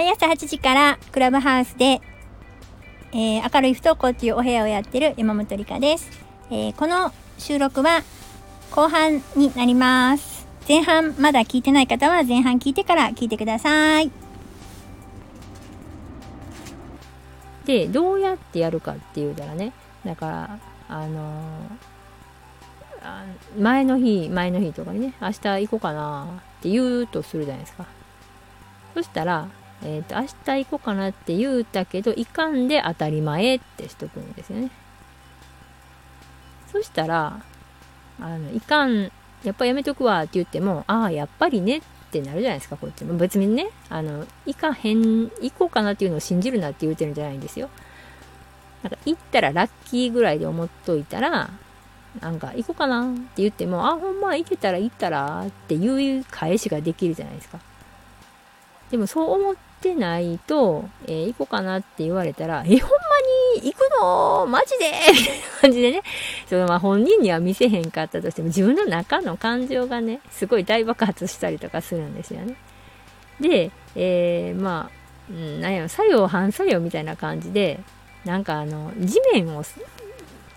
[0.00, 2.00] 毎朝8時からクラブハウスで、
[3.12, 6.08] えー、明るい不登校っていうお部屋をやってる山本理香です、
[6.50, 8.02] えー、この収録は
[8.70, 10.46] 後半になります。
[10.66, 14.10] 前半まだ聞いてない方は前半聞いてから聞いてください。
[17.66, 19.74] でどうやってやるかっていうたらね
[20.06, 20.58] だから
[20.88, 27.84] あのー、前の日前の日とかにね明日行こうかなって言うとするじゃないですか。
[28.94, 29.48] そしたら、
[29.82, 34.70] えっ、ー、と明日行こうかなって言うたけどいかんで当たり前ってしとくんですよね。
[36.72, 37.40] そしたら
[38.20, 39.10] あのいかん
[39.42, 43.16] やっぱやめとくわって言ってもああやっぱりねってなるじゃないですかこっちも。
[43.16, 47.70] 別にねあの行かへん行こうかなっていうのを信じるなって言うてるんじゃないんですよ。
[48.82, 51.50] なんか行ったらラッキーぐらいで思っといたら、
[52.20, 57.60] なんか行こうかなって言っても、あ、ほんま行けたら行ったらっていう返しができるじゃないですか。
[58.90, 62.96] でもそう思っってないと、えー、行こうかなって言われたら、え、ほんま
[63.56, 64.46] に行くの？
[64.46, 64.92] マジで？
[65.10, 66.02] みたいな感じでね、
[66.46, 72.56] そのまあ本人には見せへんかったとしても、自分の中の感情がね、すごい大爆発したりとかするんですよね。
[73.40, 77.80] で、えー、まあ、うん、なんやろ、作用反作用みたいな感じで、
[78.26, 79.64] なんかあの地面を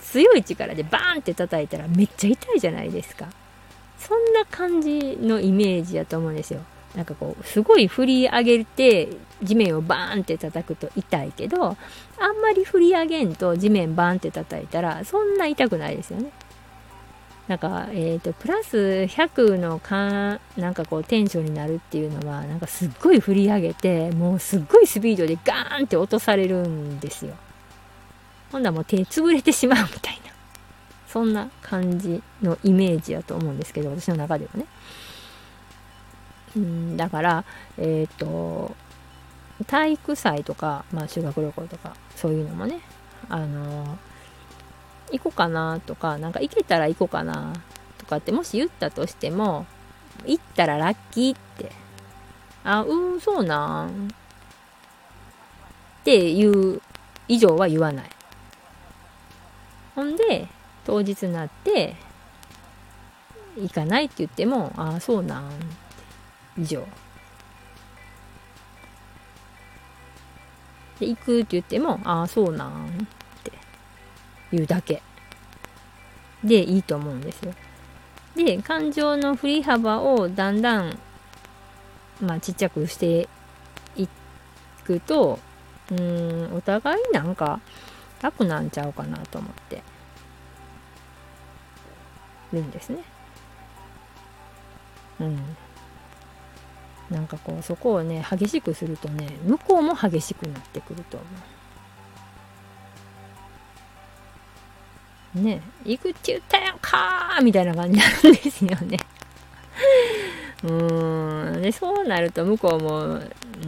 [0.01, 3.27] 強い力でバーンって叩いたらめっちゃ痛いじゃないですか。
[3.97, 6.59] そんな感じのイメージやと思うんですよ。
[6.95, 9.09] なんかこうすごい振り上げて
[9.41, 11.75] 地面をバーンって叩くと痛いけどあん
[12.37, 16.31] まり振り上げんと地面バーンって叩いたらそんな痛くないですよね
[17.47, 27.35] なんか、えっ、ー、と、プラス100のかなんかこう、テンションになるっていうのは、なんかすっごい振り上げて、もうすっごいスピードでガーンって落とされるんですよ。
[28.49, 30.31] ほんならもう手潰れてしまうみたいな。
[31.07, 34.65] そんな感じのイメージやと思うんですけど、私の中ではね。
[36.55, 37.45] うん、だから、
[37.77, 38.75] えっ、ー、と、
[39.67, 42.81] 体育祭とか、まあ修学旅行とか、そういうのもね、
[43.29, 43.97] あの、
[45.11, 47.53] 行こうかなとか、なんか行けたら行こうかな
[47.97, 49.65] とかってもし言ったとしても、
[50.25, 51.71] 行ったらラッキーって、
[52.63, 54.07] あ、うん、そうなん。
[54.07, 54.13] っ
[56.03, 56.81] ていう
[57.27, 58.09] 以上は言わない。
[59.95, 60.47] ほんで、
[60.85, 61.95] 当日になって、
[63.57, 65.49] 行かないって言っても、ああ、そうなん。
[66.57, 66.85] 以上。
[70.99, 72.87] で、行くって言っても、ああ、そうなん。
[72.87, 73.51] って
[74.51, 75.01] 言うだけ。
[76.43, 77.53] で、いいと思うんですよ。
[78.35, 80.97] で、感情の振り幅をだんだん、
[82.21, 83.27] まあ、ちっちゃくして
[83.95, 84.07] い
[84.83, 85.39] くと、
[85.91, 87.59] うん、お互いなんか、
[88.21, 89.83] 楽なんちゃうかなと思って
[92.53, 93.03] るんですね。
[95.19, 95.57] うん。
[97.13, 101.25] なんかこうそこをね激しくするとね向こうも激しくなってくると思
[105.35, 105.41] う。
[105.41, 108.97] ね行くって言ったやんかみたいな感じなんですよね。
[110.63, 111.61] うーん。
[111.61, 113.19] でそうなると向こうも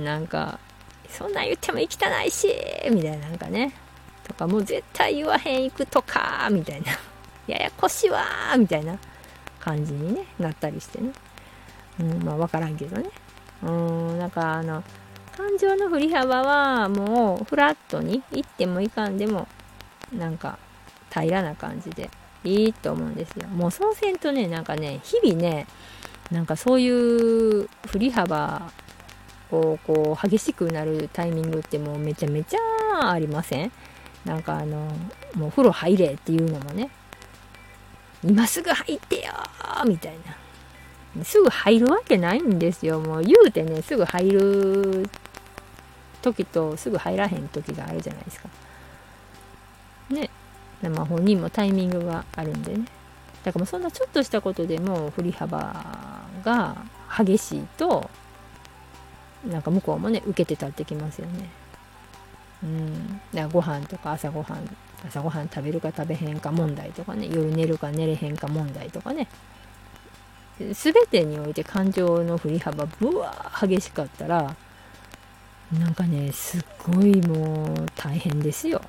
[0.04, 0.60] なんか
[1.08, 2.48] そんなん言っても行きたないし
[2.92, 3.74] みたいななんかね。
[4.28, 6.94] とかもう絶対言わへん行くとかみたいな。
[7.48, 8.26] ややこしいわ
[8.58, 8.98] みたいな
[9.60, 11.12] 感じに、ね、なったりしてね、
[12.00, 13.08] うん、まあ分からんけどね。
[13.64, 14.84] うんなんかあの
[15.36, 19.48] 感情の振り幅はもうフラットに行ってもいかんでも
[20.14, 20.58] なんか
[21.10, 22.10] 平らな感じで
[22.44, 23.48] いいと思うんですよ。
[23.48, 25.68] もうそうせんとねなんかね日々ね
[26.32, 28.72] なんかそういう振り幅
[29.52, 33.72] をこう激しくなるタイミングってもうめちゃめちゃありません？
[34.26, 34.78] なんかあの
[35.36, 36.90] もう風呂入れっていうのもね
[38.24, 39.34] 今すぐ入ってよ
[39.86, 40.45] みたいな。
[41.24, 43.00] すぐ入るわけないんですよ。
[43.00, 45.10] もう言うてねすぐ入る
[46.22, 48.50] 時とすぐ入らへん時があるじゃないですか。
[50.10, 50.30] ね。
[50.84, 52.86] まあ本人もタイミングがあるんでね。
[53.44, 56.76] だからもうそんなちょっとしたことでも振り幅が
[57.18, 58.10] 激しいと
[59.48, 61.50] なんか向こうもね受けて立ってきますよね。
[62.64, 64.78] うん、だからご飯とか朝ごはん
[65.08, 69.28] 朝ごはん食べるか食べへんか問題とかね夜寝るか寝れへんか問題とかね。
[70.60, 74.56] 全てにおいて感情の振り幅ぶわー激しかったら
[75.78, 76.62] なんかねすっ
[76.94, 78.82] ごいもう大変ですよ。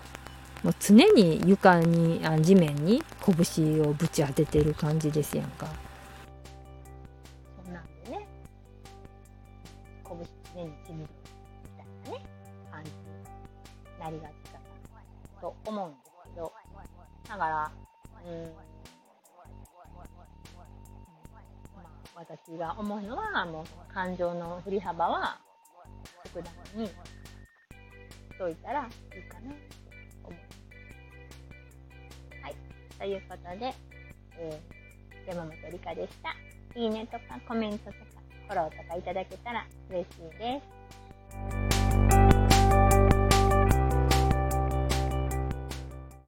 [0.62, 5.66] もう常に床にあ地面に拳をぶち当ててる感じですやんか。
[7.64, 8.28] そんなんでね。
[10.04, 10.18] 拳
[10.54, 11.08] 常にちみる
[12.06, 12.24] なね
[12.70, 12.96] 感じに
[13.98, 14.58] なりがちか
[15.36, 16.52] なと思うんですけど。
[17.28, 17.70] だから
[18.24, 18.75] うん。
[22.16, 25.38] 私が思うのはもう感情の振り幅は
[26.24, 26.92] 特段にし
[28.38, 29.56] といたらいいかなと
[30.24, 32.42] 思います。
[32.42, 32.54] はい。
[32.98, 33.74] ということで、
[34.38, 36.34] えー、山本理香でした。
[36.80, 37.96] いいねとかコメントとか
[38.48, 40.62] フォローとかいただけたら嬉しいで
[41.60, 41.65] す。